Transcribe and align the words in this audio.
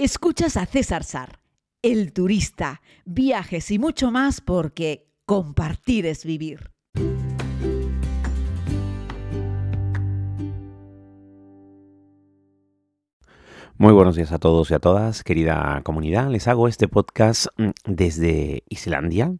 Escuchas 0.00 0.56
a 0.56 0.64
César 0.64 1.02
Sar, 1.02 1.40
el 1.82 2.12
turista, 2.12 2.82
viajes 3.04 3.68
y 3.72 3.80
mucho 3.80 4.12
más 4.12 4.40
porque 4.40 5.10
compartir 5.26 6.06
es 6.06 6.24
vivir. 6.24 6.70
Muy 13.76 13.92
buenos 13.92 14.14
días 14.14 14.30
a 14.30 14.38
todos 14.38 14.70
y 14.70 14.74
a 14.74 14.78
todas, 14.78 15.24
querida 15.24 15.80
comunidad. 15.82 16.28
Les 16.28 16.46
hago 16.46 16.68
este 16.68 16.86
podcast 16.86 17.46
mm, 17.56 17.70
desde 17.84 18.62
Islandia, 18.68 19.34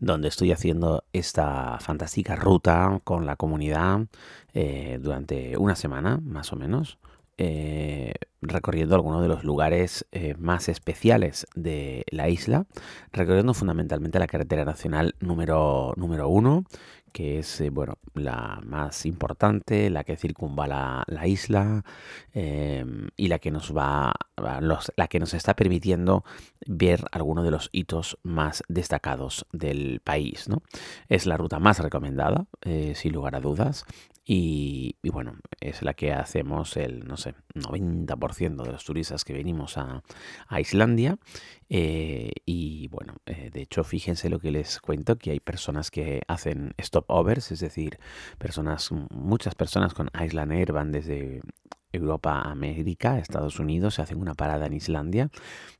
donde 0.00 0.26
estoy 0.26 0.50
haciendo 0.50 1.04
esta 1.12 1.78
fantástica 1.78 2.34
ruta 2.34 3.00
con 3.04 3.24
la 3.24 3.36
comunidad 3.36 4.08
eh, 4.52 4.98
durante 5.00 5.56
una 5.56 5.76
semana, 5.76 6.18
más 6.24 6.52
o 6.52 6.56
menos. 6.56 6.98
Eh, 7.44 8.14
recorriendo 8.40 8.94
algunos 8.94 9.20
de 9.20 9.26
los 9.26 9.42
lugares 9.42 10.06
eh, 10.12 10.36
más 10.38 10.68
especiales 10.68 11.44
de 11.56 12.04
la 12.12 12.28
isla, 12.28 12.66
recorriendo 13.12 13.52
fundamentalmente 13.52 14.20
la 14.20 14.28
carretera 14.28 14.64
nacional 14.64 15.16
número, 15.18 15.92
número 15.96 16.28
uno, 16.28 16.64
que 17.10 17.40
es 17.40 17.60
eh, 17.60 17.70
bueno, 17.70 17.98
la 18.14 18.60
más 18.64 19.06
importante, 19.06 19.90
la 19.90 20.04
que 20.04 20.16
circunvala 20.16 21.02
la 21.08 21.26
isla 21.26 21.84
em, 22.32 23.08
y 23.16 23.26
la 23.26 23.40
que 23.40 23.50
nos 23.50 23.76
va 23.76 24.14
la 24.36 25.08
que 25.08 25.18
nos 25.18 25.34
está 25.34 25.54
permitiendo 25.54 26.24
ver 26.64 27.04
algunos 27.10 27.44
de 27.44 27.50
los 27.50 27.70
hitos 27.72 28.18
más 28.22 28.62
destacados 28.68 29.46
del 29.52 30.00
país. 30.02 30.48
¿no? 30.48 30.62
Es 31.08 31.26
la 31.26 31.36
ruta 31.36 31.58
más 31.58 31.80
recomendada, 31.80 32.46
sin 32.94 33.12
lugar 33.12 33.34
a 33.34 33.40
dudas. 33.40 33.84
Y, 34.24 34.96
bueno, 35.02 35.34
es 35.60 35.82
la 35.82 35.94
que 35.94 36.12
hacemos 36.12 36.76
el, 36.76 37.06
no 37.06 37.16
sé, 37.16 37.34
90% 37.54 38.62
de 38.62 38.72
los 38.72 38.84
turistas 38.84 39.24
que 39.24 39.32
venimos 39.32 39.76
a, 39.78 40.02
Islandia. 40.60 41.18
Eh, 41.68 42.30
y 42.46 42.88
bueno, 42.88 43.16
eh, 43.26 43.50
de 43.52 43.62
hecho, 43.62 43.82
fíjense 43.82 44.28
lo 44.28 44.38
que 44.38 44.52
les 44.52 44.80
cuento, 44.80 45.16
que 45.16 45.32
hay 45.32 45.40
personas 45.40 45.90
que 45.90 46.22
hacen 46.28 46.74
stopovers, 46.80 47.50
es 47.50 47.60
decir, 47.60 47.98
personas, 48.38 48.90
muchas 49.10 49.54
personas 49.54 49.92
con 49.94 50.08
Island 50.20 50.52
Air 50.52 50.72
van 50.72 50.92
desde 50.92 51.40
Europa 51.92 52.40
a 52.40 52.50
América, 52.52 53.18
Estados 53.18 53.58
Unidos, 53.58 53.94
se 53.94 54.02
hacen 54.02 54.20
una 54.20 54.34
parada 54.34 54.66
en 54.66 54.72
Islandia. 54.72 55.30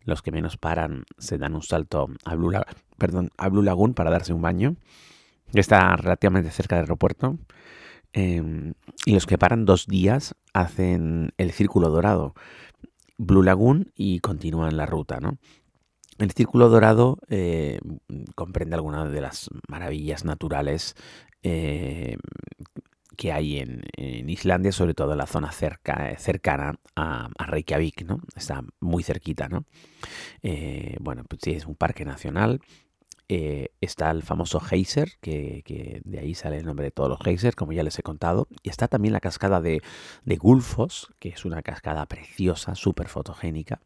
Los 0.04 0.22
que 0.22 0.32
menos 0.32 0.56
paran 0.56 1.04
se 1.18 1.38
dan 1.38 1.54
un 1.54 1.62
salto 1.62 2.08
a 2.24 2.34
Blue, 2.34 2.52
perdón, 2.98 3.30
a 3.36 3.48
Blue 3.48 3.62
Lagoon 3.62 3.94
para 3.94 4.10
darse 4.10 4.32
un 4.32 4.42
baño, 4.42 4.76
está 5.52 5.96
relativamente 5.96 6.50
cerca 6.50 6.76
del 6.76 6.84
aeropuerto. 6.84 7.38
Em, 8.12 8.74
y 9.06 9.14
los 9.14 9.26
que 9.26 9.38
paran 9.38 9.64
dos 9.64 9.86
días 9.86 10.34
hacen 10.52 11.32
el 11.38 11.52
círculo 11.52 11.88
dorado, 11.88 12.34
Blue 13.16 13.42
Lagoon 13.42 13.92
y 13.94 14.20
continúan 14.20 14.76
la 14.76 14.86
ruta, 14.86 15.18
¿no? 15.20 15.38
El 16.18 16.30
círculo 16.30 16.68
dorado 16.68 17.18
eh, 17.28 17.80
comprende 18.34 18.76
algunas 18.76 19.10
de 19.10 19.20
las 19.20 19.48
maravillas 19.68 20.24
naturales 20.24 20.94
eh, 21.42 22.16
que 23.16 23.32
hay 23.32 23.58
en, 23.58 23.82
Islandia, 24.28 24.72
sobre 24.72 24.94
todo 24.94 25.12
en 25.12 25.18
la 25.18 25.26
zona 25.26 25.52
cerca, 25.52 26.16
cercana 26.18 26.76
a, 26.96 27.28
Reykjavik, 27.38 28.04
¿no? 28.04 28.20
Está 28.36 28.62
muy 28.80 29.02
cerquita, 29.02 29.48
¿no? 29.48 29.64
Eh, 30.42 30.96
bueno, 31.00 31.24
pues 31.28 31.40
sí, 31.42 31.52
es 31.52 31.66
un 31.66 31.74
parque 31.74 32.04
nacional 32.04 32.60
eh, 33.28 33.70
está 33.80 34.10
el 34.10 34.22
famoso 34.22 34.60
geyser, 34.60 35.12
que, 35.20 36.02
de 36.04 36.18
ahí 36.18 36.34
sale 36.34 36.58
el 36.58 36.66
nombre 36.66 36.84
de 36.84 36.90
todos 36.90 37.08
los 37.08 37.20
geysers, 37.20 37.56
como 37.56 37.72
ya 37.72 37.82
les 37.82 37.98
he 37.98 38.02
contado. 38.02 38.48
Y 38.62 38.68
está 38.68 38.88
también 38.88 39.12
la 39.12 39.20
cascada 39.20 39.60
de, 39.60 39.80
Gulfos, 40.24 41.12
que 41.18 41.30
es 41.30 41.44
una 41.44 41.62
cascada 41.62 42.06
preciosa, 42.06 42.74
súper 42.74 43.08
fotogénica. 43.08 43.80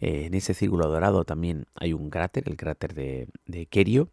Eh, 0.00 0.26
en 0.26 0.34
ese 0.34 0.54
círculo 0.54 0.88
dorado 0.88 1.24
también 1.24 1.66
hay 1.74 1.92
un 1.92 2.10
cráter, 2.10 2.44
el 2.46 2.56
cráter 2.56 2.94
de, 2.94 3.28
de 3.46 3.66
Kerio, 3.66 4.10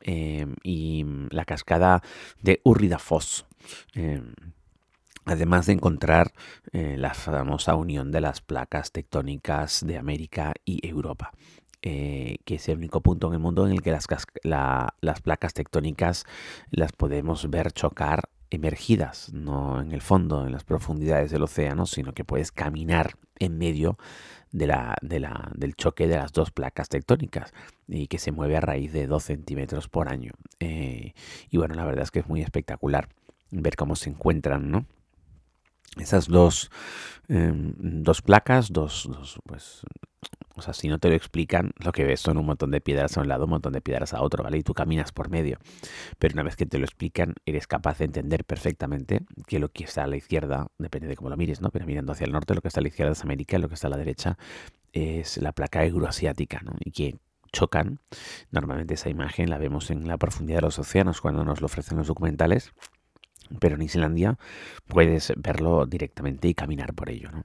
em, 0.00 0.56
y 0.62 1.04
la 1.30 1.44
cascada 1.44 2.02
de 2.42 2.60
Urridafoss. 2.64 3.46
Em, 3.94 4.34
además 5.26 5.66
de 5.66 5.74
encontrar 5.74 6.32
eh, 6.72 6.96
la 6.96 7.12
famosa 7.12 7.74
unión 7.74 8.10
de 8.12 8.22
las 8.22 8.40
placas 8.40 8.92
tectónicas 8.92 9.84
de 9.84 9.98
América 9.98 10.54
y 10.64 10.86
Europa. 10.86 11.32
Eh, 11.88 12.38
que 12.44 12.56
es 12.56 12.68
el 12.68 12.78
único 12.78 13.00
punto 13.00 13.28
en 13.28 13.34
el 13.34 13.38
mundo 13.38 13.64
en 13.64 13.70
el 13.70 13.80
que 13.80 13.92
las, 13.92 15.20
placas 15.22 15.54
tectónicas 15.54 16.24
las 16.72 16.90
podemos 16.90 17.48
ver 17.48 17.70
chocar 17.70 18.28
emergidas, 18.50 19.32
no 19.32 19.80
en 19.80 19.92
el 19.92 20.00
fondo, 20.00 20.44
en 20.44 20.50
las 20.50 20.64
profundidades 20.64 21.30
del 21.30 21.44
océano, 21.44 21.86
sino 21.86 22.12
que 22.12 22.24
puedes 22.24 22.50
caminar 22.50 23.14
en 23.38 23.56
medio 23.56 23.98
del 24.50 25.76
choque 25.76 26.08
de 26.08 26.16
las 26.16 26.32
dos 26.32 26.50
placas 26.50 26.88
tectónicas 26.88 27.54
y 27.86 28.08
que 28.08 28.18
se 28.18 28.32
mueve 28.32 28.56
a 28.56 28.62
raíz 28.62 28.92
de 28.92 29.06
2 29.06 29.22
centímetros 29.22 29.88
por 29.88 30.08
año. 30.08 30.32
Eh, 30.58 31.14
y 31.50 31.56
bueno, 31.56 31.76
la 31.76 31.84
verdad 31.84 32.02
es 32.02 32.10
que 32.10 32.18
es 32.18 32.26
muy 32.26 32.42
espectacular 32.42 33.10
ver 33.52 33.76
cómo 33.76 33.94
se 33.94 34.10
encuentran, 34.10 34.72
¿no? 34.72 34.86
Esas 35.98 36.28
dos, 36.28 36.70
em, 37.28 37.74
dos 37.78 38.22
placas, 38.22 38.72
dos, 38.72 39.08
dos 39.08 39.38
pues, 39.46 39.82
o 40.56 40.62
sea, 40.62 40.72
si 40.72 40.88
no 40.88 40.98
te 40.98 41.08
lo 41.08 41.14
explican, 41.14 41.72
lo 41.78 41.92
que 41.92 42.04
ves 42.04 42.20
son 42.20 42.38
un 42.38 42.46
montón 42.46 42.70
de 42.70 42.80
piedras 42.80 43.16
a 43.16 43.20
un 43.20 43.28
lado, 43.28 43.44
un 43.44 43.50
montón 43.50 43.74
de 43.74 43.82
piedras 43.82 44.14
a 44.14 44.22
otro, 44.22 44.42
¿vale? 44.42 44.58
Y 44.58 44.62
tú 44.62 44.72
caminas 44.72 45.12
por 45.12 45.28
medio. 45.28 45.58
Pero 46.18 46.32
una 46.32 46.42
vez 46.42 46.56
que 46.56 46.64
te 46.64 46.78
lo 46.78 46.84
explican, 46.84 47.34
eres 47.44 47.66
capaz 47.66 47.98
de 47.98 48.06
entender 48.06 48.44
perfectamente 48.44 49.20
que 49.46 49.58
lo 49.58 49.70
que 49.70 49.84
está 49.84 50.04
a 50.04 50.06
la 50.06 50.16
izquierda, 50.16 50.68
depende 50.78 51.08
de 51.08 51.16
cómo 51.16 51.28
lo 51.28 51.36
mires, 51.36 51.60
¿no? 51.60 51.70
Pero 51.70 51.86
mirando 51.86 52.12
hacia 52.12 52.24
el 52.24 52.32
norte, 52.32 52.54
lo 52.54 52.62
que 52.62 52.68
está 52.68 52.80
a 52.80 52.82
la 52.82 52.88
izquierda 52.88 53.12
es 53.12 53.22
América, 53.22 53.58
lo 53.58 53.68
que 53.68 53.74
está 53.74 53.88
a 53.88 53.90
la 53.90 53.98
derecha 53.98 54.38
es 54.92 55.36
la 55.38 55.52
placa 55.52 55.84
euroasiática, 55.84 56.60
¿no? 56.64 56.72
Y 56.80 56.90
que 56.90 57.18
chocan. 57.52 58.00
Normalmente 58.50 58.94
esa 58.94 59.10
imagen 59.10 59.50
la 59.50 59.58
vemos 59.58 59.90
en 59.90 60.08
la 60.08 60.16
profundidad 60.16 60.58
de 60.58 60.62
los 60.62 60.78
océanos 60.78 61.20
cuando 61.20 61.44
nos 61.44 61.60
lo 61.60 61.66
ofrecen 61.66 61.98
los 61.98 62.06
documentales. 62.06 62.72
Pero 63.60 63.76
en 63.76 63.82
Islandia 63.82 64.38
puedes 64.88 65.32
verlo 65.36 65.86
directamente 65.86 66.48
y 66.48 66.54
caminar 66.54 66.94
por 66.94 67.10
ello, 67.10 67.30
¿no? 67.30 67.44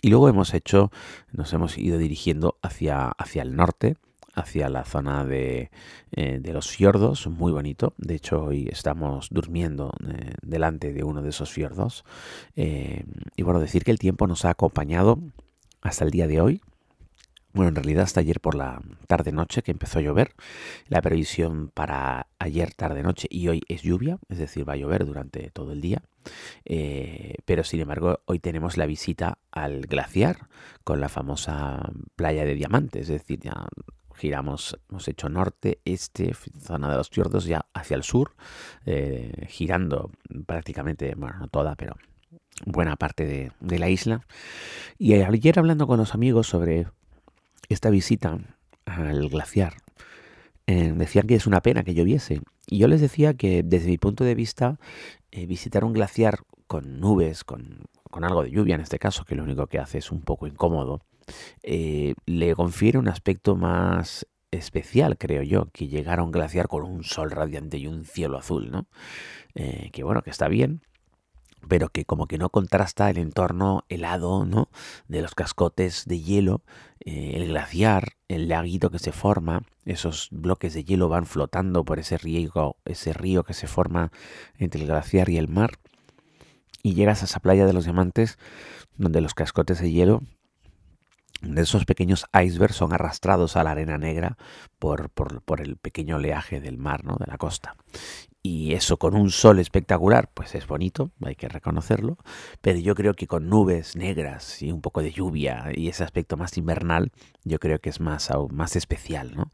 Y 0.00 0.10
luego 0.10 0.28
hemos 0.28 0.54
hecho, 0.54 0.92
nos 1.32 1.52
hemos 1.52 1.76
ido 1.76 1.98
dirigiendo 1.98 2.58
hacia, 2.62 3.08
hacia 3.08 3.42
el 3.42 3.56
norte, 3.56 3.96
hacia 4.34 4.68
la 4.68 4.84
zona 4.84 5.24
de, 5.24 5.70
eh, 6.12 6.40
los 6.44 6.68
fiordos, 6.68 7.26
muy 7.26 7.52
bonito. 7.52 7.94
De 7.98 8.14
hecho, 8.14 8.44
hoy 8.44 8.68
estamos 8.70 9.28
durmiendo 9.30 9.92
eh, 10.08 10.34
delante 10.42 10.92
de 10.92 11.02
uno 11.02 11.22
de 11.22 11.30
esos 11.30 11.50
fiordos. 11.50 12.04
Eh, 12.54 13.04
y 13.36 13.42
bueno, 13.42 13.60
decir 13.60 13.84
que 13.84 13.90
el 13.90 13.98
tiempo 13.98 14.26
nos 14.26 14.44
ha 14.44 14.50
acompañado 14.50 15.18
hasta 15.82 16.04
el 16.04 16.10
día 16.10 16.26
de 16.26 16.40
hoy. 16.40 16.60
Bueno, 17.52 17.70
en 17.70 17.74
realidad 17.76 18.04
hasta 18.04 18.20
ayer 18.20 18.40
por 18.40 18.54
la 18.54 18.82
tarde-noche 19.06 19.62
que 19.62 19.72
empezó 19.72 19.98
a 19.98 20.02
llover. 20.02 20.34
La 20.86 21.00
previsión 21.00 21.70
para 21.72 22.28
ayer 22.38 22.74
tarde-noche 22.74 23.26
y 23.30 23.48
hoy 23.48 23.62
es 23.68 23.82
lluvia, 23.82 24.18
es 24.28 24.38
decir, 24.38 24.68
va 24.68 24.74
a 24.74 24.76
llover 24.76 25.06
durante 25.06 25.50
todo 25.50 25.72
el 25.72 25.80
día. 25.80 26.02
Eh, 26.66 27.36
pero 27.46 27.64
sin 27.64 27.80
embargo, 27.80 28.20
hoy 28.26 28.38
tenemos 28.38 28.76
la 28.76 28.86
visita 28.86 29.38
al 29.50 29.82
glaciar 29.82 30.48
con 30.84 31.00
la 31.00 31.08
famosa 31.08 31.90
playa 32.16 32.44
de 32.44 32.54
diamantes, 32.54 33.02
es 33.02 33.22
decir, 33.22 33.40
ya 33.40 33.66
giramos, 34.14 34.78
hemos 34.90 35.08
hecho 35.08 35.28
norte, 35.28 35.80
este, 35.84 36.34
zona 36.34 36.90
de 36.90 36.96
los 36.96 37.08
fiordos, 37.08 37.44
ya 37.44 37.66
hacia 37.72 37.96
el 37.96 38.02
sur, 38.02 38.34
eh, 38.84 39.46
girando 39.48 40.10
prácticamente, 40.44 41.14
bueno, 41.16 41.38
no 41.38 41.48
toda, 41.48 41.76
pero 41.76 41.96
buena 42.66 42.96
parte 42.96 43.52
de, 43.60 43.78
la 43.78 43.88
isla. 43.88 44.26
Y 44.98 45.14
ayer 45.14 45.58
hablando 45.58 45.86
con 45.86 45.98
los 45.98 46.14
amigos 46.14 46.48
sobre 46.48 46.88
esta 47.68 47.90
visita 47.90 48.38
al 48.84 49.28
glaciar, 49.28 49.74
eh, 50.66 50.92
decían 50.94 51.26
que 51.26 51.34
es 51.34 51.46
una 51.46 51.62
pena 51.62 51.82
que 51.82 51.94
lloviese. 51.94 52.40
Y 52.66 52.78
yo 52.78 52.88
les 52.88 53.00
decía 53.00 53.34
que 53.34 53.62
desde 53.62 53.88
mi 53.88 53.98
punto 53.98 54.24
de 54.24 54.34
vista 54.34 54.78
eh, 55.30 55.46
visitar 55.46 55.84
un 55.84 55.92
glaciar 55.92 56.40
con 56.66 57.00
nubes, 57.00 57.44
con, 57.44 57.86
algo 58.12 58.42
de 58.42 58.50
lluvia 58.50 58.74
en 58.74 58.80
este 58.80 58.98
caso, 58.98 59.24
que 59.24 59.34
lo 59.34 59.44
único 59.44 59.66
que 59.66 59.78
hace 59.78 59.98
es 59.98 60.10
un 60.10 60.22
poco 60.22 60.46
incómodo, 60.46 61.00
eh, 61.62 62.14
le 62.26 62.54
confiere 62.54 62.98
un 62.98 63.08
aspecto 63.08 63.56
más 63.56 64.26
especial, 64.50 65.16
creo 65.18 65.42
yo, 65.42 65.70
que 65.72 65.88
llegar 65.88 66.18
a 66.18 66.22
un 66.22 66.32
glaciar 66.32 66.68
con 66.68 66.82
un 66.82 67.04
sol 67.04 67.30
radiante 67.30 67.78
y 67.78 67.86
un 67.86 68.04
cielo 68.04 68.38
azul, 68.38 68.70
¿no? 68.70 68.86
Que 69.54 70.04
bueno, 70.04 70.22
que 70.22 70.30
está 70.30 70.48
bien, 70.48 70.82
pero 71.66 71.88
que 71.88 72.04
como 72.04 72.26
que 72.26 72.38
no 72.38 72.50
contrasta 72.50 73.10
el 73.10 73.18
entorno 73.18 73.84
helado, 73.88 74.44
¿no? 74.44 74.68
De 75.08 75.22
los 75.22 75.34
cascotes 75.34 76.04
de 76.06 76.20
hielo, 76.20 76.62
el 77.00 77.48
glaciar, 77.48 78.14
el 78.28 78.48
laguito 78.48 78.90
que 78.90 78.98
se 78.98 79.12
forma, 79.12 79.62
esos 79.84 80.28
bloques 80.30 80.74
de 80.74 80.84
hielo 80.84 81.08
van 81.08 81.26
flotando 81.26 81.84
por 81.84 81.98
ese 81.98 82.18
río, 82.18 82.76
ese 82.84 83.12
río 83.12 83.44
que 83.44 83.54
se 83.54 83.66
forma 83.66 84.12
entre 84.58 84.82
el 84.82 84.86
glaciar 84.86 85.28
y 85.28 85.38
el 85.38 85.48
mar, 85.48 85.78
y 86.82 86.94
llegas 86.94 87.22
a 87.22 87.24
esa 87.24 87.40
playa 87.40 87.66
de 87.66 87.72
los 87.72 87.84
diamantes 87.84 88.38
donde 88.96 89.20
los 89.20 89.34
cascotes 89.34 89.80
de 89.80 89.90
hielo 89.90 90.22
de 91.40 91.62
esos 91.62 91.84
pequeños 91.84 92.26
icebergs 92.32 92.76
son 92.76 92.92
arrastrados 92.92 93.56
a 93.56 93.64
la 93.64 93.70
arena 93.70 93.98
negra 93.98 94.36
por, 94.78 95.10
por, 95.10 95.60
el 95.60 95.76
pequeño 95.76 96.16
oleaje 96.16 96.60
del 96.60 96.78
mar, 96.78 97.04
¿no? 97.04 97.16
de 97.16 97.26
la 97.26 97.38
costa. 97.38 97.76
Y 98.42 98.74
eso 98.74 98.98
con 98.98 99.14
un 99.14 99.30
sol 99.30 99.58
espectacular, 99.58 100.30
pues 100.32 100.54
es 100.54 100.66
bonito, 100.66 101.10
hay 101.24 101.34
que 101.34 101.48
reconocerlo, 101.48 102.18
pero 102.60 102.78
yo 102.78 102.94
creo 102.94 103.14
que 103.14 103.26
con 103.26 103.48
nubes 103.48 103.96
negras 103.96 104.62
y 104.62 104.72
un 104.72 104.80
poco 104.80 105.02
de 105.02 105.10
lluvia 105.10 105.70
y 105.74 105.88
ese 105.88 106.04
aspecto 106.04 106.36
más 106.36 106.56
invernal, 106.56 107.12
yo 107.44 107.58
creo 107.58 107.80
que 107.80 107.90
es 107.90 108.00
más, 108.00 108.30
más 108.50 108.76
especial, 108.76 109.34
¿no? 109.34 109.52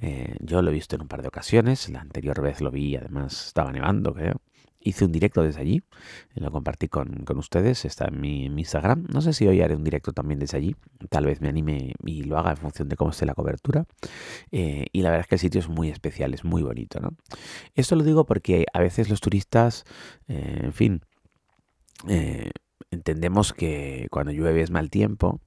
Eh, 0.00 0.36
yo 0.40 0.62
lo 0.62 0.70
he 0.70 0.74
visto 0.74 0.96
en 0.96 1.02
un 1.02 1.08
par 1.08 1.22
de 1.22 1.28
ocasiones, 1.28 1.88
la 1.88 2.00
anterior 2.00 2.40
vez 2.42 2.60
lo 2.60 2.70
vi, 2.70 2.96
además 2.96 3.46
estaba 3.46 3.72
nevando, 3.72 4.14
creo, 4.14 4.40
hice 4.86 5.04
un 5.04 5.12
directo 5.12 5.42
desde 5.42 5.60
allí, 5.60 5.82
lo 6.34 6.50
compartí 6.52 6.88
con, 6.88 7.24
ustedes, 7.36 7.84
está 7.84 8.06
en 8.06 8.20
mi, 8.20 8.44
Instagram. 8.46 9.06
No 9.12 9.20
sé 9.20 9.32
si 9.32 9.46
hoy 9.46 9.60
haré 9.60 9.74
un 9.74 9.82
directo 9.82 10.12
también 10.12 10.38
desde 10.38 10.58
allí, 10.58 10.76
tal 11.10 11.26
vez 11.26 11.40
me 11.40 11.48
anime 11.48 11.94
y 12.04 12.22
lo 12.22 12.38
haga 12.38 12.50
en 12.52 12.56
función 12.56 12.88
de 12.88 12.96
cómo 12.96 13.10
esté 13.10 13.26
la 13.26 13.34
cobertura. 13.34 13.86
Eh, 14.52 14.86
y 14.92 15.02
la 15.02 15.10
verdad 15.10 15.22
es 15.24 15.28
que 15.28 15.34
el 15.34 15.40
sitio 15.40 15.60
es 15.60 15.68
muy 15.68 15.90
especial, 15.90 16.34
es 16.34 16.44
muy 16.44 16.62
bonito. 16.62 17.00
¿no? 17.00 17.16
Esto 17.74 17.96
lo 17.96 18.04
digo 18.04 18.26
porque 18.26 18.66
a 18.72 18.80
veces 18.80 19.10
los 19.10 19.20
turistas, 19.20 19.84
eh, 20.28 20.60
en 20.62 20.72
fin, 20.72 21.02
eh, 22.08 22.50
entendemos 22.90 23.52
que 23.52 24.06
cuando 24.10 24.32
llueve 24.32 24.62
es 24.62 24.70
mal 24.70 24.88
tiempo 24.90 25.40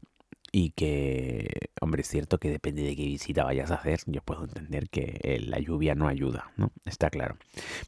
y 0.52 0.72
que, 0.72 1.70
hombre, 1.82 2.02
es 2.02 2.08
cierto 2.08 2.38
que 2.38 2.50
depende 2.50 2.84
de 2.84 2.96
qué 2.96 3.04
visita 3.04 3.44
vayas 3.44 3.72
a 3.72 3.76
hacer, 3.76 4.02
yo 4.08 4.22
puedo 4.22 4.44
entender 4.44 4.90
que 4.90 5.40
la 5.46 5.60
lluvia 5.60 5.96
no 5.96 6.08
ayuda, 6.08 6.52
¿no? 6.58 6.72
Está 6.86 7.10
claro. 7.10 7.38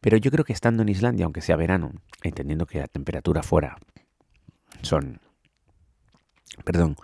Pero 0.02 0.18
yo 0.18 0.32
creo 0.32 0.46
que 0.46 0.54
estando 0.54 0.84
en 0.84 0.90
Islandia, 0.90 1.26
aunque 1.26 1.42
sea 1.42 1.56
verano, 1.56 1.92
entendiendo 2.24 2.66
que 2.66 2.80
la 2.80 2.88
temperatura 2.88 3.44
fuera 3.44 3.78
son 4.82 5.20
perdón, 6.64 6.96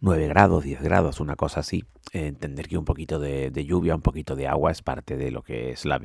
9 0.00 0.28
grados, 0.28 0.64
10 0.64 0.82
grados, 0.82 1.20
una 1.20 1.36
cosa 1.36 1.60
así. 1.60 1.84
entender 2.12 2.68
que 2.68 2.78
un 2.78 2.84
poquito 2.84 3.18
de, 3.18 3.50
lluvia, 3.64 3.94
un 3.94 4.02
poquito 4.02 4.34
de 4.34 4.48
agua 4.48 4.70
es 4.72 4.82
parte 4.82 5.16
de 5.16 5.30
lo 5.30 5.42
que 5.42 5.70
es 5.70 5.84
la, 5.84 6.00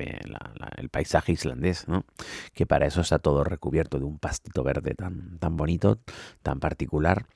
el 0.76 0.88
paisaje 0.90 1.32
islandés, 1.32 1.88
¿no? 1.88 2.04
Que 2.52 2.66
para 2.66 2.86
eso 2.86 3.00
está 3.00 3.18
todo 3.18 3.42
recubierto 3.44 3.98
de 3.98 4.04
un 4.04 4.18
pastito 4.18 4.62
verde 4.62 4.94
tan, 4.94 5.38
tan 5.38 5.56
bonito, 5.56 5.98
tan 6.42 6.60
particular, 6.60 7.26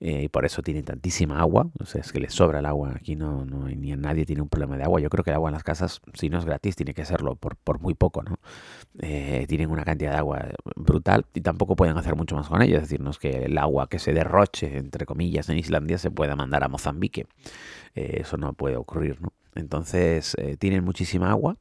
eh, 0.00 0.22
y 0.24 0.28
por 0.28 0.44
eso 0.44 0.62
tiene 0.62 0.82
tantísima 0.82 1.40
agua. 1.40 1.70
O 1.80 1.84
sea, 1.84 2.00
es 2.00 2.12
que 2.12 2.20
le 2.20 2.30
sobra 2.30 2.60
el 2.60 2.66
agua. 2.66 2.92
Aquí 2.96 3.16
no, 3.16 3.44
no 3.44 3.66
hay, 3.66 3.76
ni 3.76 3.94
nadie 3.96 4.24
tiene 4.24 4.42
un 4.42 4.48
problema 4.48 4.76
de 4.76 4.84
agua. 4.84 5.00
Yo 5.00 5.10
creo 5.10 5.24
que 5.24 5.30
el 5.30 5.36
agua 5.36 5.50
en 5.50 5.54
las 5.54 5.64
casas, 5.64 6.00
si 6.14 6.28
no 6.28 6.38
es 6.38 6.44
gratis, 6.44 6.76
tiene 6.76 6.94
que 6.94 7.04
serlo 7.04 7.36
por, 7.36 7.56
por 7.56 7.80
muy 7.80 7.94
poco, 7.94 8.22
¿no? 8.22 8.36
Eh, 9.00 9.46
tienen 9.48 9.70
una 9.70 9.84
cantidad 9.84 10.12
de 10.12 10.18
agua 10.18 10.48
brutal 10.76 11.26
y 11.34 11.40
tampoco 11.40 11.76
pueden 11.76 11.96
hacer 11.96 12.16
mucho 12.16 12.36
más 12.36 12.48
con 12.48 12.62
ella. 12.62 12.76
Es 12.76 12.82
decir, 12.82 13.00
no 13.00 13.10
es 13.10 13.18
que 13.18 13.44
el 13.44 13.58
agua 13.58 13.88
que 13.88 13.98
se 13.98 14.12
derroche, 14.12 14.78
entre 14.78 15.06
comillas, 15.06 15.48
en 15.48 15.58
Islandia 15.58 15.98
se 15.98 16.10
pueda 16.10 16.36
mandar 16.36 16.64
a 16.64 16.68
Mozambique. 16.68 17.26
Eh, 17.94 18.18
eso 18.20 18.36
no 18.36 18.52
puede 18.52 18.76
ocurrir, 18.76 19.20
¿no? 19.20 19.32
Entonces, 19.54 20.36
tienen 20.60 20.84
muchísima 20.84 21.30
agua, 21.30 21.56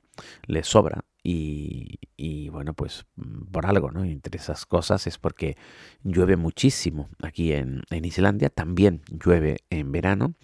les 0.45 0.67
sobra 0.67 1.03
y, 1.29 2.49
bueno, 2.49 2.73
pues 2.73 3.05
mm, 3.15 3.51
por 3.51 3.65
algo, 3.65 3.91
¿no? 3.91 4.05
Entre 4.05 4.37
esas 4.37 4.65
cosas 4.65 5.07
es 5.07 5.17
porque 5.17 5.57
llueve 6.03 6.37
muchísimo 6.37 7.09
aquí 7.21 7.51
en, 7.51 7.83
Islandia, 7.89 8.49
también 8.49 9.01
llueve 9.09 9.57
en 9.69 9.91
verano. 9.91 10.35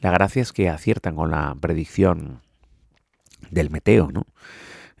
La 0.00 0.10
gracia 0.10 0.42
es 0.42 0.52
que 0.52 0.68
aciertan 0.68 1.16
con 1.16 1.30
la 1.30 1.56
predicción 1.58 2.42
del 3.50 3.70
meteo, 3.70 4.10
¿no? 4.12 4.26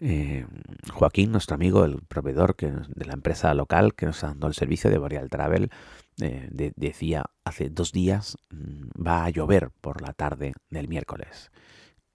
Eh, 0.00 0.46
Joaquín, 0.92 1.32
nuestro 1.32 1.54
amigo, 1.54 1.84
el 1.84 2.00
proveedor 2.02 2.56
que, 2.56 2.68
de 2.68 3.04
la 3.04 3.14
empresa 3.14 3.52
local 3.54 3.94
que 3.94 4.06
nos 4.06 4.24
ha 4.24 4.28
dado 4.28 4.48
el 4.48 4.54
servicio 4.54 4.90
de 4.90 4.98
Boreal 4.98 5.28
Travel, 5.28 5.70
eh, 6.22 6.48
decía 6.76 7.26
hace 7.44 7.68
dos 7.68 7.92
días 7.92 8.38
mm, 8.50 9.06
va 9.06 9.26
a 9.26 9.30
llover 9.30 9.70
por 9.82 10.00
la 10.00 10.14
tarde 10.14 10.54
del 10.70 10.88
miércoles. 10.88 11.50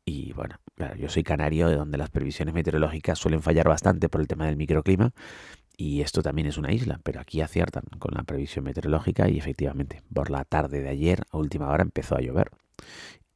Y 0.06 0.34
bueno, 0.34 0.56
claro, 0.76 0.96
yo 0.96 1.10
soy 1.10 1.24
canario, 1.24 1.70
de 1.70 1.76
donde 1.76 1.98
las 1.98 2.10
previsiones 2.10 2.54
meteorológicas 2.54 3.20
suelen 3.20 3.42
fallar 3.42 3.68
bastante 3.68 4.10
por 4.10 4.22
el 4.22 4.28
tema 4.28 4.46
del 4.46 4.58
microclima. 4.58 5.14
Y 5.78 6.02
esto 6.02 6.22
también 6.22 6.48
es 6.48 6.58
una 6.58 6.72
isla, 6.72 7.00
pero 7.04 7.20
aquí 7.22 7.42
aciertan 7.42 7.84
con 8.00 8.14
la 8.14 8.24
previsión 8.24 8.66
meteorológica 8.66 9.30
y 9.30 9.38
efectivamente, 9.38 10.02
por 10.14 10.30
la 10.30 10.44
tarde 10.46 10.82
de 10.82 10.90
ayer, 10.90 11.24
a 11.32 11.38
última 11.38 11.70
hora, 11.70 11.84
empezó 11.84 12.16
a 12.16 12.22
llover. 12.22 12.52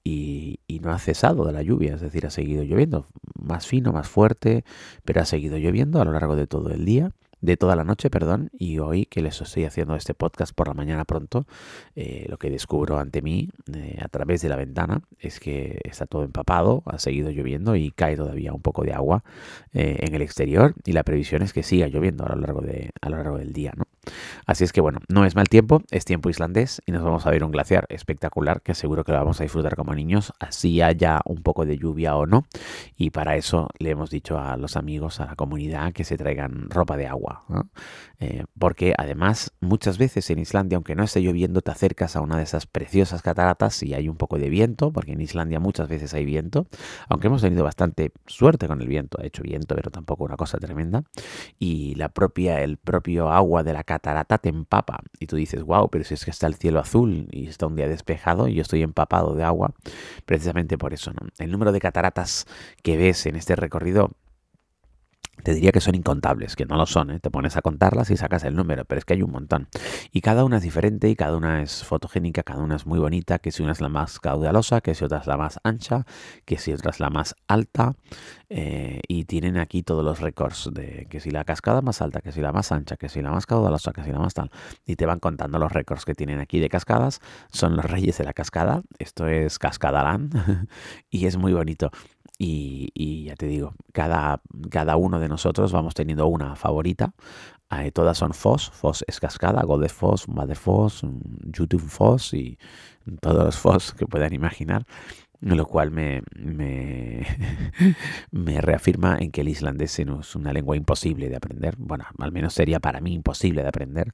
Y, 0.03 0.59
y, 0.67 0.79
no 0.81 0.91
ha 0.91 0.99
cesado 0.99 1.45
de 1.45 1.53
la 1.53 1.63
lluvia, 1.63 1.95
es 1.95 2.01
decir, 2.01 2.27
ha 2.27 2.29
seguido 2.29 2.63
lloviendo, 2.63 3.07
más 3.41 3.65
fino, 3.65 3.91
más 3.91 4.07
fuerte, 4.07 4.63
pero 5.03 5.21
ha 5.21 5.25
seguido 5.25 5.57
lloviendo 5.57 5.99
a 5.99 6.05
lo 6.05 6.11
largo 6.11 6.35
de 6.35 6.45
todo 6.45 6.69
el 6.69 6.85
día 6.85 7.11
de 7.41 7.57
toda 7.57 7.75
la 7.75 7.83
noche, 7.83 8.09
perdón, 8.09 8.49
y 8.57 8.79
hoy 8.79 9.05
que 9.05 9.21
les 9.21 9.39
estoy 9.41 9.65
haciendo 9.65 9.95
este 9.95 10.13
podcast 10.13 10.53
por 10.53 10.67
la 10.67 10.73
mañana 10.73 11.05
pronto, 11.05 11.45
eh, 11.95 12.25
lo 12.29 12.37
que 12.37 12.49
descubro 12.49 12.99
ante 12.99 13.21
mí 13.21 13.49
eh, 13.73 13.99
a 14.01 14.07
través 14.07 14.41
de 14.41 14.49
la 14.49 14.55
ventana 14.55 15.01
es 15.19 15.39
que 15.39 15.79
está 15.83 16.05
todo 16.05 16.23
empapado, 16.23 16.83
ha 16.85 16.99
seguido 16.99 17.29
lloviendo 17.29 17.75
y 17.75 17.91
cae 17.91 18.15
todavía 18.15 18.53
un 18.53 18.61
poco 18.61 18.83
de 18.83 18.93
agua 18.93 19.23
eh, 19.73 19.97
en 19.99 20.15
el 20.15 20.21
exterior 20.21 20.73
y 20.85 20.93
la 20.93 21.03
previsión 21.03 21.41
es 21.41 21.53
que 21.53 21.63
siga 21.63 21.87
lloviendo 21.87 22.25
a 22.25 22.29
lo 22.29 22.41
largo, 22.41 22.61
de, 22.61 22.91
a 23.01 23.09
lo 23.09 23.17
largo 23.17 23.37
del 23.37 23.53
día, 23.53 23.73
¿no? 23.75 23.85
Así 24.45 24.63
es 24.63 24.71
que 24.71 24.81
bueno, 24.81 24.99
no 25.07 25.25
es 25.25 25.35
mal 25.35 25.47
tiempo, 25.47 25.81
es 25.91 26.05
tiempo 26.05 26.29
islandés 26.29 26.81
y 26.85 26.91
nos 26.91 27.03
vamos 27.03 27.25
a 27.25 27.31
ver 27.31 27.43
un 27.43 27.51
glaciar 27.51 27.85
espectacular 27.89 28.61
que 28.61 28.73
seguro 28.75 29.03
que 29.03 29.11
lo 29.11 29.17
vamos 29.17 29.39
a 29.39 29.43
disfrutar 29.43 29.75
como 29.75 29.93
niños, 29.93 30.33
así 30.39 30.81
haya 30.81 31.21
un 31.25 31.41
poco 31.41 31.65
de 31.65 31.77
lluvia 31.77 32.15
o 32.15 32.25
no. 32.25 32.45
Y 32.95 33.09
para 33.09 33.35
eso 33.35 33.69
le 33.79 33.91
hemos 33.91 34.09
dicho 34.09 34.39
a 34.39 34.57
los 34.57 34.77
amigos, 34.77 35.19
a 35.19 35.25
la 35.25 35.35
comunidad, 35.35 35.93
que 35.93 36.03
se 36.03 36.17
traigan 36.17 36.69
ropa 36.69 36.97
de 36.97 37.07
agua. 37.07 37.43
Eh, 38.19 38.45
porque 38.57 38.93
además 38.97 39.51
muchas 39.59 39.97
veces 39.97 40.29
en 40.29 40.39
Islandia, 40.39 40.77
aunque 40.77 40.95
no 40.95 41.03
esté 41.03 41.21
lloviendo, 41.21 41.61
te 41.61 41.71
acercas 41.71 42.15
a 42.15 42.21
una 42.21 42.37
de 42.37 42.43
esas 42.43 42.65
preciosas 42.65 43.21
cataratas 43.21 43.83
y 43.83 43.93
hay 43.93 44.07
un 44.07 44.15
poco 44.15 44.37
de 44.37 44.49
viento, 44.49 44.91
porque 44.91 45.11
en 45.13 45.21
Islandia 45.21 45.59
muchas 45.59 45.89
veces 45.89 46.13
hay 46.13 46.25
viento, 46.25 46.67
aunque 47.09 47.27
hemos 47.27 47.41
tenido 47.41 47.63
bastante 47.63 48.11
suerte 48.25 48.67
con 48.67 48.81
el 48.81 48.87
viento, 48.87 49.17
ha 49.21 49.25
hecho 49.25 49.43
viento, 49.43 49.75
pero 49.75 49.91
tampoco 49.91 50.23
una 50.23 50.37
cosa 50.37 50.57
tremenda. 50.57 51.03
Y 51.59 51.95
la 51.95 52.09
propia, 52.09 52.61
el 52.61 52.77
propio 52.77 53.31
agua 53.31 53.63
de 53.63 53.73
la 53.73 53.83
catarata 53.83 54.14
catarata 54.15 54.37
te 54.37 54.49
empapa 54.49 55.01
y 55.19 55.27
tú 55.27 55.35
dices, 55.35 55.63
wow, 55.63 55.89
pero 55.89 56.03
si 56.03 56.13
es 56.13 56.23
que 56.23 56.31
está 56.31 56.47
el 56.47 56.55
cielo 56.55 56.79
azul 56.79 57.27
y 57.31 57.47
está 57.47 57.67
un 57.67 57.75
día 57.75 57.87
despejado 57.87 58.47
y 58.47 58.55
yo 58.55 58.61
estoy 58.61 58.81
empapado 58.81 59.35
de 59.35 59.43
agua, 59.43 59.73
precisamente 60.25 60.77
por 60.77 60.93
eso, 60.93 61.11
¿no? 61.11 61.27
El 61.37 61.51
número 61.51 61.71
de 61.71 61.79
cataratas 61.79 62.47
que 62.81 62.97
ves 62.97 63.25
en 63.25 63.35
este 63.35 63.55
recorrido 63.55 64.11
te 65.45 65.53
diría 65.53 65.71
que 65.71 65.79
son 65.79 65.93
incontables, 65.93 66.55
que 66.55 66.65
no 66.65 66.75
lo 66.75 66.87
son, 66.87 67.11
¿eh? 67.11 67.19
te 67.19 67.29
pones 67.29 67.55
a 67.55 67.61
contarlas 67.61 68.09
y 68.09 68.17
sacas 68.17 68.43
el 68.45 68.55
número, 68.55 68.83
pero 68.83 68.97
es 68.97 69.05
que 69.05 69.13
hay 69.13 69.21
un 69.21 69.29
montón. 69.29 69.67
Y 70.11 70.21
cada 70.21 70.43
una 70.43 70.57
es 70.57 70.63
diferente 70.63 71.07
y 71.07 71.15
cada 71.15 71.37
una 71.37 71.61
es 71.61 71.83
fotogénica, 71.83 72.41
cada 72.41 72.63
una 72.63 72.75
es 72.75 72.87
muy 72.87 72.97
bonita, 72.97 73.37
que 73.37 73.51
si 73.51 73.61
una 73.61 73.73
es 73.73 73.79
la 73.79 73.87
más 73.87 74.19
caudalosa, 74.19 74.81
que 74.81 74.95
si 74.95 75.05
otra 75.05 75.19
es 75.19 75.27
la 75.27 75.37
más 75.37 75.59
ancha, 75.63 76.03
que 76.45 76.57
si 76.57 76.73
otra 76.73 76.89
es 76.89 76.99
la 76.99 77.11
más 77.11 77.35
alta. 77.47 77.93
Eh, 78.49 79.01
y 79.07 79.25
tienen 79.25 79.57
aquí 79.57 79.83
todos 79.83 80.03
los 80.03 80.19
récords 80.19 80.71
de 80.73 81.05
que 81.11 81.19
si 81.19 81.29
la 81.29 81.43
cascada 81.43 81.83
más 81.83 82.01
alta, 82.01 82.21
que 82.21 82.31
si 82.31 82.41
la 82.41 82.51
más 82.51 82.71
ancha, 82.71 82.97
que 82.97 83.07
si 83.07 83.21
la 83.21 83.29
más 83.29 83.45
caudalosa, 83.45 83.91
que 83.93 84.03
si 84.03 84.11
la 84.11 84.17
más 84.17 84.33
tal. 84.33 84.49
Y 84.83 84.95
te 84.95 85.05
van 85.05 85.19
contando 85.19 85.59
los 85.59 85.71
récords 85.71 86.05
que 86.05 86.15
tienen 86.15 86.39
aquí 86.39 86.59
de 86.59 86.69
cascadas. 86.69 87.21
Son 87.51 87.75
los 87.75 87.85
reyes 87.85 88.17
de 88.17 88.23
la 88.23 88.33
cascada. 88.33 88.81
Esto 88.97 89.27
es 89.27 89.59
Cascadalán 89.59 90.31
y 91.11 91.27
es 91.27 91.37
muy 91.37 91.53
bonito. 91.53 91.91
Y, 92.37 93.23
ya 93.25 93.35
te 93.35 93.47
digo, 93.47 93.73
cada, 93.93 94.41
cada 94.69 94.97
uno 94.97 95.19
de 95.19 95.29
nosotros 95.29 95.71
vamos 95.71 95.93
teniendo 95.93 96.27
una 96.27 96.55
favorita. 96.55 97.13
Eh, 97.71 97.91
todas 97.91 98.17
son 98.17 98.33
FOS, 98.33 98.69
FOS 98.71 99.05
es 99.07 99.19
cascada, 99.19 99.63
Golden 99.63 99.89
FOS, 99.89 100.27
Mother 100.27 100.55
FOS, 100.55 101.01
YouTube 101.45 101.81
FOS 101.81 102.33
y 102.33 102.59
todos 103.21 103.43
los 103.43 103.57
FOS 103.57 103.93
que 103.93 104.05
puedan 104.05 104.33
imaginar 104.33 104.85
lo 105.53 105.67
cual 105.67 105.91
me, 105.91 106.23
me, 106.35 107.21
me, 108.31 108.61
reafirma 108.61 109.17
en 109.19 109.31
que 109.31 109.41
el 109.41 109.49
islandés 109.49 109.99
es 109.99 110.35
una 110.35 110.51
lengua 110.51 110.75
imposible 110.75 111.29
de 111.29 111.35
aprender. 111.35 111.75
Bueno, 111.77 112.05
al 112.17 112.31
menos 112.31 112.53
sería 112.53 112.79
para 112.79 112.99
mí 112.99 113.13
imposible 113.13 113.61
de 113.61 113.67
aprender, 113.67 114.11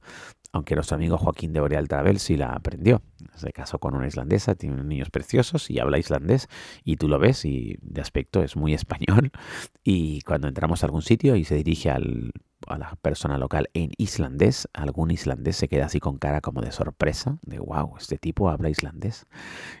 aunque 0.52 0.74
nuestro 0.74 0.96
amigo 0.96 1.16
Joaquín 1.16 1.54
de 1.54 1.60
Boreal 1.60 1.88
Travel 1.88 2.18
sí 2.18 2.36
la 2.36 2.52
aprendió. 2.52 3.00
Se 3.34 3.50
casó 3.50 3.78
con 3.78 3.94
una 3.94 4.06
islandesa, 4.06 4.54
tiene 4.54 4.84
niños 4.84 5.08
preciosos 5.08 5.70
y 5.70 5.78
habla 5.78 5.98
islandés 5.98 6.48
y 6.84 6.96
tú 6.96 7.08
lo 7.08 7.18
ves 7.18 7.46
y 7.46 7.78
de 7.80 8.02
aspecto 8.02 8.42
es 8.42 8.56
muy 8.56 8.74
español. 8.74 9.30
Y 9.84 10.20
cuando 10.20 10.46
entramos 10.46 10.82
a 10.82 10.86
algún 10.86 11.02
sitio 11.02 11.34
y 11.34 11.44
se 11.44 11.56
dirige 11.56 11.90
al 11.90 12.30
a 12.66 12.78
la 12.78 12.96
persona 13.02 13.38
local 13.38 13.68
en 13.74 13.92
islandés, 13.98 14.68
algún 14.72 15.10
islandés 15.10 15.56
se 15.56 15.68
queda 15.68 15.86
así 15.86 16.00
con 16.00 16.18
cara 16.18 16.40
como 16.40 16.60
de 16.60 16.72
sorpresa, 16.72 17.38
de 17.42 17.58
wow, 17.58 17.96
este 17.98 18.18
tipo 18.18 18.48
habla 18.50 18.70
islandés 18.70 19.26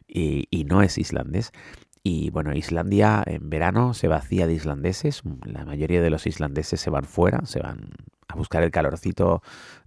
y, 0.06 0.46
no 0.66 0.82
es 0.82 0.98
islandés. 0.98 1.52
Y 2.04 2.30
bueno, 2.30 2.52
Islandia 2.52 3.22
en 3.24 3.48
verano 3.48 3.94
se 3.94 4.08
vacía 4.08 4.48
de 4.48 4.54
islandeses, 4.54 5.22
la 5.44 5.64
mayoría 5.64 6.02
de 6.02 6.10
los 6.10 6.26
islandeses 6.26 6.80
se 6.80 6.90
van 6.90 7.04
fuera, 7.04 7.46
se 7.46 7.60
van 7.60 7.90
a 8.26 8.34
buscar 8.34 8.64
el 8.64 8.72
calorcito 8.72 9.40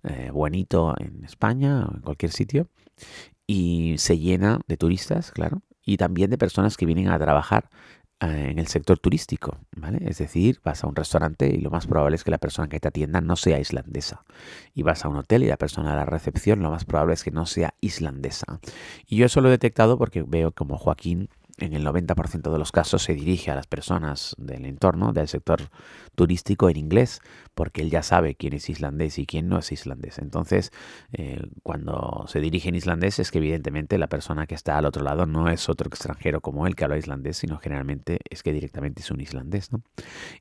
eh, 0.04 0.30
bonito 0.32 0.96
en 0.98 1.26
España 1.26 1.86
o 1.86 1.96
en 1.96 2.02
cualquier 2.02 2.32
sitio 2.32 2.70
y 3.48 3.96
se 3.98 4.18
llena 4.18 4.62
de 4.68 4.78
turistas, 4.78 5.32
claro, 5.32 5.62
y 5.86 5.98
también 5.98 6.30
de 6.30 6.38
personas 6.38 6.78
que 6.78 6.86
vienen 6.86 7.10
a 7.10 7.20
trabajar 7.20 7.70
en 8.22 8.60
el 8.60 8.68
sector 8.68 8.98
turístico, 8.98 9.58
¿vale? 9.76 10.00
Es 10.10 10.18
decir, 10.18 10.62
vas 10.64 10.84
a 10.84 10.88
un 10.88 10.96
restaurante 10.96 11.48
y 11.48 11.58
lo 11.58 11.70
más 11.70 11.86
probable 11.86 12.16
es 12.16 12.24
que 12.24 12.32
la 12.32 12.38
persona 12.38 12.70
que 12.70 12.80
te 12.80 12.88
atienda 12.88 13.22
no 13.22 13.36
sea 13.36 13.60
islandesa. 13.60 14.24
Y 14.74 14.84
vas 14.84 15.04
a 15.04 15.10
un 15.10 15.18
hotel 15.18 15.44
y 15.44 15.48
la 15.48 15.58
persona 15.58 15.92
de 15.92 15.98
la 15.98 16.06
recepción 16.06 16.62
lo 16.62 16.72
más 16.72 16.86
probable 16.86 17.14
es 17.14 17.24
que 17.24 17.32
no 17.32 17.46
sea 17.46 17.74
islandesa. 17.82 18.60
Y 19.06 19.18
yo 19.18 19.26
eso 19.26 19.42
lo 19.42 19.50
he 19.50 19.52
detectado 19.52 19.98
porque 19.98 20.24
veo 20.24 20.52
como 20.52 20.78
Joaquín 20.78 21.30
en 21.58 21.74
el 21.74 21.86
90% 21.86 22.52
de 22.52 22.60
los 22.60 22.72
casos 22.72 23.04
se 23.04 23.14
dirige 23.14 23.52
a 23.52 23.56
las 23.56 23.68
personas 23.68 24.36
del 24.38 24.66
entorno, 24.66 25.14
del 25.14 25.28
sector 25.28 25.62
turístico 26.16 26.70
en 26.70 26.78
inglés, 26.78 27.22
porque 27.54 27.82
él 27.82 27.90
ya 27.90 28.04
sabe 28.04 28.36
quién 28.36 28.54
es 28.54 28.70
islandés 28.70 29.18
y 29.20 29.26
quién 29.26 29.48
no 29.48 29.58
es 29.58 29.72
islandés. 29.72 30.20
Entonces, 30.20 30.72
eh, 31.14 31.42
cuando 31.64 32.26
se 32.28 32.40
dirige 32.40 32.70
en 32.70 32.76
islandés 32.76 33.20
es 33.20 33.32
que 33.32 33.38
evidentemente 33.38 33.98
la 33.98 34.08
persona 34.08 34.48
que 34.48 34.56
está 34.56 34.78
al 34.78 34.86
otro 34.86 35.04
lado 35.04 35.26
no 35.26 35.50
es 35.50 35.70
otro 35.70 35.88
extranjero 35.88 36.42
como 36.42 36.68
él 36.68 36.76
que 36.76 36.84
habla 36.84 36.98
islandés, 36.98 37.38
sino 37.38 37.58
generalmente 37.58 38.20
es 38.30 38.44
que 38.44 38.52
directamente 38.52 39.02
es 39.02 39.12
un 39.12 39.22
islandés. 39.22 39.72
¿no? 39.72 39.82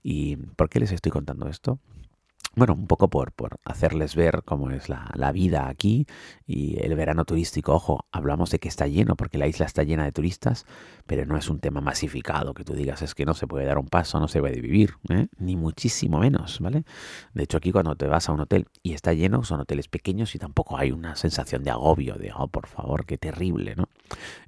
¿Y 0.02 0.36
por 0.36 0.68
qué 0.68 0.80
les 0.80 0.92
estoy 0.92 1.12
contando 1.12 1.48
esto? 1.48 1.78
Bueno, 2.56 2.74
un 2.74 2.86
poco 2.86 3.08
por, 3.08 3.32
por 3.32 3.58
hacerles 3.64 4.14
ver 4.14 4.42
cómo 4.44 4.70
es 4.70 4.88
la, 4.88 5.10
la, 5.14 5.32
vida 5.32 5.68
aquí 5.68 6.06
y 6.46 6.82
el 6.82 6.94
verano 6.94 7.24
turístico. 7.24 7.72
Ojo, 7.72 8.06
hablamos 8.12 8.50
de 8.50 8.58
que 8.58 8.68
está 8.68 8.86
lleno 8.86 9.16
porque 9.16 9.38
la 9.38 9.46
isla 9.46 9.66
está 9.66 9.82
llena 9.82 10.04
de 10.04 10.12
turistas, 10.12 10.66
pero 11.06 11.26
no 11.26 11.36
es 11.36 11.48
un 11.48 11.60
tema 11.60 11.80
masificado 11.80 12.54
que 12.54 12.64
tú 12.64 12.74
digas 12.74 13.02
es 13.02 13.14
que 13.14 13.24
no 13.24 13.34
se 13.34 13.46
puede 13.46 13.66
dar 13.66 13.78
un 13.78 13.88
paso, 13.88 14.20
no 14.20 14.28
se 14.28 14.40
puede 14.40 14.60
vivir, 14.60 14.94
¿eh? 15.08 15.28
ni 15.38 15.56
muchísimo 15.56 16.18
menos, 16.18 16.60
¿vale? 16.60 16.84
De 17.32 17.44
hecho, 17.44 17.58
aquí 17.58 17.72
cuando 17.72 17.96
te 17.96 18.06
vas 18.06 18.28
a 18.28 18.32
un 18.32 18.40
hotel 18.40 18.66
y 18.82 18.92
está 18.92 19.12
lleno, 19.12 19.44
son 19.44 19.60
hoteles 19.60 19.88
pequeños 19.88 20.34
y 20.34 20.38
tampoco 20.38 20.76
hay 20.76 20.92
una 20.92 21.16
sensación 21.16 21.64
de 21.64 21.70
agobio, 21.70 22.14
de, 22.14 22.32
oh, 22.34 22.48
por 22.48 22.66
favor, 22.66 23.06
qué 23.06 23.18
terrible, 23.18 23.74
¿no? 23.76 23.88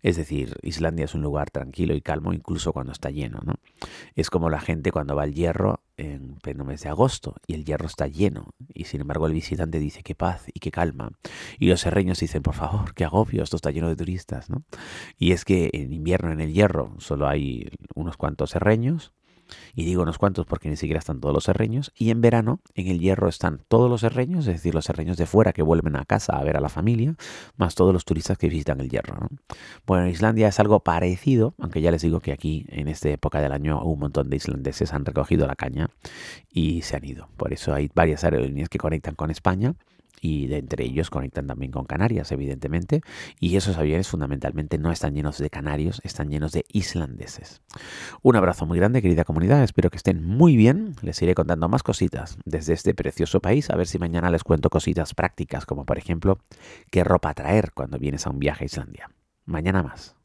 Es 0.03 0.17
decir, 0.17 0.57
Islandia 0.63 1.05
es 1.05 1.15
un 1.15 1.23
lugar 1.23 1.51
tranquilo 1.51 1.95
y 1.95 2.01
calmo 2.01 2.33
incluso 2.33 2.73
cuando 2.73 2.93
está 2.93 3.11
lleno, 3.11 3.41
¿no? 3.45 3.55
Es 4.15 4.31
como 4.31 4.51
la 4.51 4.61
gente 4.61 4.93
cuando 4.93 5.17
va 5.17 5.25
al 5.25 5.35
hierro 5.35 5.81
en 5.97 6.37
pleno 6.37 6.65
mes 6.65 6.83
de 6.83 6.89
agosto 6.89 7.37
y 7.47 7.55
el 7.55 7.65
hierro 7.65 7.87
está 7.87 8.07
lleno 8.07 8.51
y 8.75 8.85
sin 8.85 9.01
embargo 9.01 9.27
el 9.27 9.33
visitante 9.33 9.79
dice 9.79 10.03
qué 10.03 10.15
paz 10.15 10.45
y 10.53 10.61
qué 10.61 10.71
calma 10.71 11.11
y 11.59 11.69
los 11.69 11.81
serreños 11.81 12.21
dicen 12.21 12.43
por 12.43 12.55
favor 12.55 12.95
qué 12.95 13.05
agobio 13.05 13.43
esto 13.43 13.57
está 13.57 13.71
lleno 13.71 13.89
de 13.89 13.97
turistas 13.97 14.51
¿no? 14.51 14.65
y 15.19 15.33
es 15.33 15.45
que 15.45 15.71
en 15.73 15.93
invierno 15.93 16.33
en 16.33 16.41
el 16.41 16.53
hierro 16.53 16.95
solo 16.99 17.29
hay 17.29 17.71
unos 17.95 18.17
cuantos 18.17 18.51
serreños 18.51 19.13
y 19.75 19.85
digo 19.85 20.03
unos 20.03 20.19
cuantos 20.19 20.47
porque 20.47 20.69
ni 20.69 20.77
siquiera 20.77 20.99
están 20.99 21.21
todos 21.21 21.35
los 21.35 21.45
serreños. 21.45 21.93
Y 21.95 22.11
en 22.11 22.21
verano, 22.21 22.61
en 22.75 22.89
el 22.89 23.01
hierro 23.01 23.29
están 23.29 23.63
todos 23.69 23.91
los 23.91 24.01
serreños, 24.01 24.47
es 24.47 24.55
decir, 24.55 24.75
los 24.75 24.85
serreños 24.85 25.17
de 25.17 25.27
fuera 25.27 25.53
que 25.53 25.63
vuelven 25.63 25.97
a 25.97 26.05
casa 26.05 26.37
a 26.37 26.45
ver 26.45 26.57
a 26.57 26.61
la 26.61 26.69
familia, 26.69 27.17
más 27.57 27.75
todos 27.75 27.93
los 27.93 28.05
turistas 28.05 28.39
que 28.39 28.49
visitan 28.49 28.81
el 28.81 28.89
hierro. 28.89 29.29
Bueno, 29.87 30.05
en 30.05 30.11
Islandia 30.11 30.49
es 30.49 30.61
algo 30.61 30.81
parecido, 30.81 31.55
aunque 31.59 31.81
ya 31.81 31.91
les 31.91 32.03
digo 32.03 32.21
que 32.21 32.33
aquí, 32.33 32.67
en 32.69 32.89
esta 32.89 33.09
época 33.09 33.41
del 33.41 33.53
año, 33.53 33.83
un 33.83 33.99
montón 33.99 34.31
de 34.31 34.37
islandeses 34.37 34.93
han 34.93 35.05
recogido 35.05 35.47
la 35.47 35.57
caña 35.57 35.91
y 36.51 36.83
se 36.83 36.97
han 36.97 37.05
ido. 37.05 37.29
Por 37.37 37.53
eso 37.53 37.75
hay 37.75 37.91
varias 37.95 38.25
aerolíneas 38.25 38.69
que 38.69 38.79
conectan 38.79 39.15
con 39.15 39.31
España 39.31 39.75
y 40.21 40.47
de 40.47 40.59
entre 40.59 40.85
ellos 40.85 41.11
conectan 41.11 41.47
también 41.47 41.73
con 41.73 41.85
Canarias, 41.85 42.33
evidentemente, 42.33 43.03
y 43.41 43.57
esos 43.57 43.77
aviones 43.77 44.09
fundamentalmente 44.09 44.79
no 44.79 44.91
están 44.91 45.15
llenos 45.15 45.39
de 45.39 45.51
canarios, 45.51 46.01
están 46.05 46.31
llenos 46.31 46.53
de 46.53 46.65
islandeses. 46.73 47.63
Un 48.23 48.37
abrazo 48.37 48.67
muy 48.67 48.79
grande, 48.79 49.03
querida 49.03 49.25
comunidad, 49.25 49.63
espero 49.63 49.91
que 49.91 49.97
estén 49.97 50.25
muy 50.25 50.57
bien, 50.57 50.95
les 51.03 51.21
iré 51.23 51.35
contando 51.35 51.69
más 51.69 51.83
cositas 51.83 52.39
desde 52.45 52.73
este 52.73 52.95
precioso 52.95 53.41
país, 53.41 53.71
a 53.71 53.77
ver 53.77 53.87
si 53.87 53.99
mañana 53.99 54.31
les 54.31 54.45
cuento 54.45 54.71
cositas 54.71 55.15
prácticas, 55.15 55.67
como 55.67 55.85
por 55.85 55.99
ejemplo, 55.99 56.39
qué 56.91 57.05
ropa 57.05 57.35
traer 57.35 57.73
cuando 57.73 57.99
vienes 57.99 58.27
a 58.27 58.31
un 58.31 58.39
viaje 58.39 58.65
a 58.65 58.67
Islandia. 58.67 59.11
Mañana 59.45 59.83
más. 59.83 60.16